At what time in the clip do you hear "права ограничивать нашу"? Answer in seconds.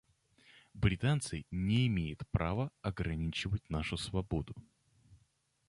2.31-3.97